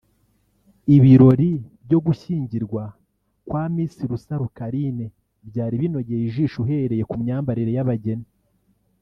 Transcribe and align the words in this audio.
Ibirori 0.95 1.51
byo 1.85 1.99
gushyingirwa 2.05 2.83
kwa 3.47 3.63
Miss 3.73 3.95
Rusaro 4.09 4.45
Carine 4.57 5.05
byari 5.49 5.75
binogeye 5.81 6.21
ijisho 6.27 6.57
uhereye 6.63 7.03
ku 7.09 7.15
myambarire 7.21 7.71
y’abageni 7.77 8.27